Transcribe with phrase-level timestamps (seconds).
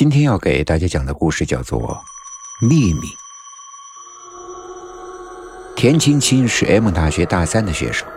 [0.00, 2.02] 今天要给大家讲的故事叫做
[2.66, 3.00] 《秘密》。
[5.76, 8.08] 田青青是 M 大学大三的学生，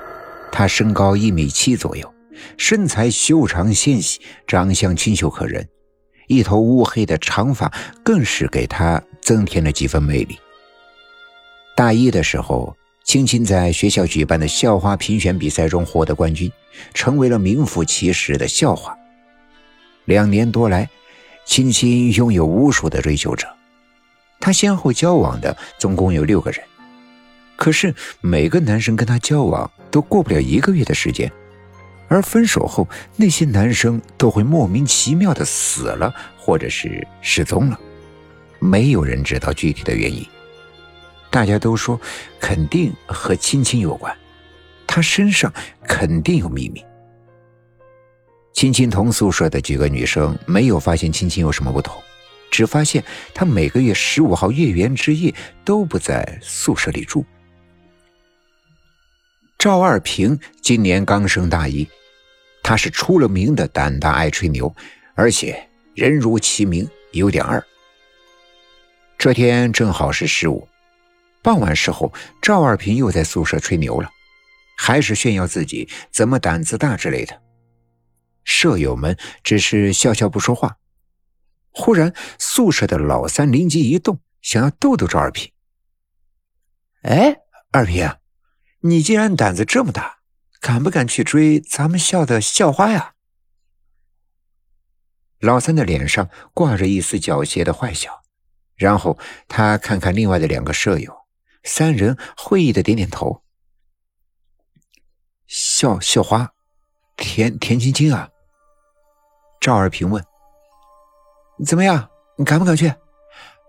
[0.50, 2.10] 她身高一米七左右，
[2.58, 5.68] 身材修长纤细，长相清秀可人，
[6.28, 7.70] 一头乌黑的长发
[8.02, 10.40] 更是给她增添了几分魅力。
[11.76, 12.74] 大一的时候，
[13.04, 16.50] 青青在学校举办的校花评选比赛中获得冠军，
[16.94, 18.98] 成为了名副其实的校花。
[20.06, 20.90] 两年多来，
[21.46, 23.48] 青青拥有无数的追求者，
[24.40, 26.62] 她先后交往的总共有六个人，
[27.56, 31.32] 可是每个男生跟她交往都过不了一个月的时间，
[32.08, 37.80] 而分手后，那些男生都会莫名其妙的死了，或者是失踪了，
[38.60, 40.26] 没有人知道具体的原因。
[41.30, 42.00] 大家都说
[42.40, 44.16] 肯定和青青有关，
[44.88, 45.52] 她身上
[45.88, 46.84] 肯定有秘密。
[48.64, 52.02] 青青同宿舍的几个女生没有发现青青有什么不同，
[52.50, 53.04] 只发现
[53.34, 57.26] 她每个月十五号月圆之夜都不在宿舍里住。
[59.60, 61.86] 赵二平今年刚升大一，
[62.64, 64.74] 他是出了名的胆大爱吹牛，
[65.14, 65.62] 而且
[65.94, 67.62] 人如其名，有点二。
[69.18, 70.66] 这天正好是十五，
[71.42, 74.10] 傍晚时候，赵二平又在宿舍吹牛了，
[74.78, 77.38] 还是炫耀自己怎么胆子大之类的。
[78.54, 80.78] 舍友们只是笑笑不说话。
[81.72, 85.52] 忽然，宿舍的老三灵机一动，想要逗逗赵二平。
[87.02, 88.18] 哎，二平，
[88.82, 90.20] 你既然胆子这么大，
[90.62, 93.16] 敢不敢去追咱们校的校花呀？
[95.40, 98.22] 老三的脸上挂着一丝狡黠的坏笑，
[98.76, 101.26] 然后他看看另外的两个舍友，
[101.64, 103.44] 三人会意的点点头。
[105.48, 106.54] 校校花，
[107.18, 108.30] 田田青青啊。
[109.64, 110.22] 赵二平问
[111.66, 112.10] ：“怎么样？
[112.36, 112.94] 你敢不敢去？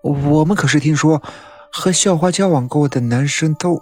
[0.03, 1.23] 我们可是听说，
[1.70, 3.81] 和校花交往过的男生都……”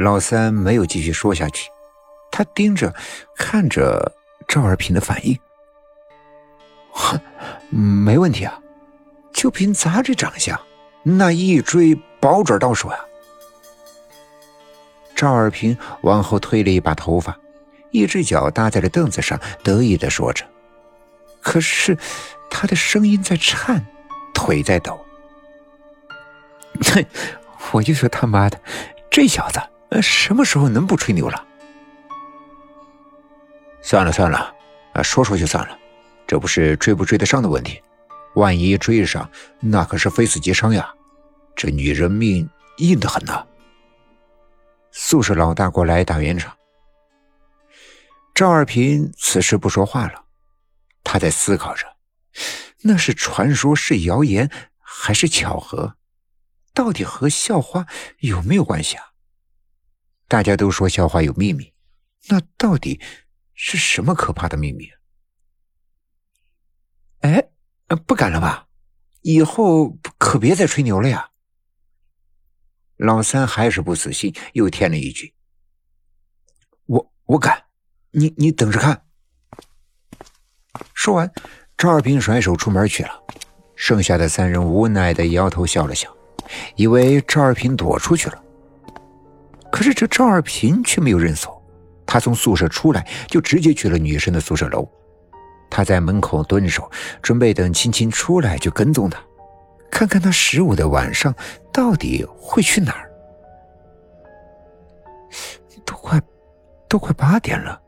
[0.00, 1.68] 老三没有继续说下去，
[2.30, 2.94] 他盯着
[3.36, 4.10] 看着
[4.46, 5.38] 赵二平的反应。
[6.90, 7.20] 哼，
[7.68, 8.58] 没问题啊，
[9.34, 10.58] 就凭咱这长相，
[11.02, 12.98] 那一追保准到手呀！
[15.14, 17.38] 赵二平往后推了一把头发。
[17.90, 20.44] 一只脚搭在了凳子上，得意的说着。
[21.40, 21.96] 可是，
[22.50, 23.86] 他的声音在颤，
[24.34, 25.04] 腿在抖。
[26.82, 27.04] 哼，
[27.72, 28.60] 我就说他妈的，
[29.10, 29.60] 这小子
[29.90, 31.44] 呃什么时候能不吹牛了？
[33.80, 34.54] 算了算了，
[34.92, 35.78] 啊，说说就算了，
[36.26, 37.82] 这不是追不追得上的问题。
[38.34, 39.28] 万一追上，
[39.60, 40.92] 那可是非死即伤呀。
[41.56, 43.44] 这女人命硬得很呐。
[44.92, 46.52] 宿舍老大过来打圆场。
[48.38, 50.26] 赵二平此时不说话了，
[51.02, 51.96] 他在思考着，
[52.82, 55.96] 那是传说，是谣言，还是巧合？
[56.72, 57.88] 到底和校花
[58.20, 59.06] 有没有关系啊？
[60.28, 61.74] 大家都说校花有秘密，
[62.28, 63.00] 那到底
[63.54, 64.88] 是什么可怕的秘密？
[67.22, 67.50] 哎，
[68.06, 68.68] 不敢了吧？
[69.22, 71.32] 以后可别再吹牛了呀！
[72.98, 75.34] 老三还是不死心，又添了一句
[76.86, 77.64] ：“我我敢。”
[78.18, 79.02] 你你等着看。
[80.92, 81.30] 说完，
[81.76, 83.10] 赵二平甩手出门去了。
[83.76, 86.12] 剩下的三人无奈的摇头笑了笑，
[86.74, 88.42] 以为赵二平躲出去了。
[89.70, 91.52] 可是这赵二平却没有认怂，
[92.04, 94.88] 他从宿舍出来就直接去了女生的宿舍楼。
[95.70, 96.90] 他在门口蹲守，
[97.22, 99.22] 准备等青青出来就跟踪他，
[99.90, 101.32] 看看他十五的晚上
[101.72, 103.08] 到底会去哪儿。
[105.84, 106.20] 都快，
[106.88, 107.80] 都快八点了。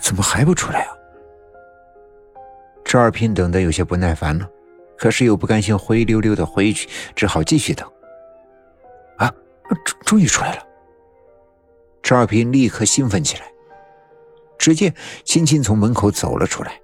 [0.00, 0.92] 怎么还不出来啊？
[2.84, 4.48] 赵二平等得有些不耐烦了，
[4.98, 7.88] 可是又不甘心灰溜溜的回去，只好继续等。
[9.18, 9.32] 啊，
[9.68, 10.66] 终终于出来了！
[12.02, 13.44] 赵二平立刻兴奋起来。
[14.58, 14.92] 只见
[15.24, 16.78] 青青从门口走了出来，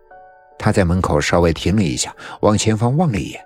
[0.59, 3.45] 他在门口稍微停了一下，往前方望了一眼，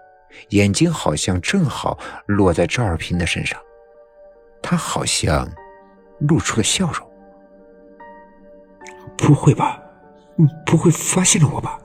[0.51, 3.59] 眼睛好像正好落在赵二平的身上，
[4.63, 5.51] 他好像
[6.21, 7.10] 露出了笑容。
[9.23, 9.81] 不会吧，
[10.37, 11.79] 你不会发现了我吧？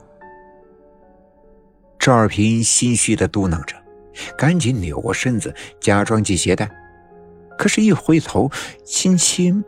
[1.98, 3.76] 赵二平心虚的嘟囔着，
[4.38, 6.68] 赶紧扭过身子，假装系鞋带。
[7.58, 8.50] 可是，一回头，
[8.84, 9.62] 青青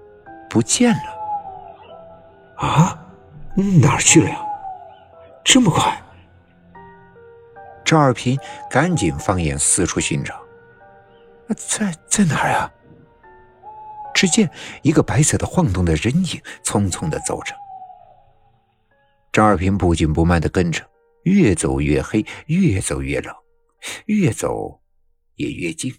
[0.48, 2.66] 不见了。
[2.66, 3.06] 啊，
[3.80, 4.38] 哪儿去了呀？
[5.44, 5.96] 这么快？
[7.84, 8.38] 赵二平
[8.70, 10.34] 赶紧放眼四处寻找，
[11.56, 12.70] 在在哪儿呀？
[14.18, 14.50] 只见
[14.82, 17.54] 一个白色的晃动的人影匆匆的走着，
[19.30, 20.84] 张二平不紧不慢的跟着，
[21.22, 23.32] 越走越黑，越走越冷，
[24.06, 24.80] 越走
[25.36, 25.94] 也越近。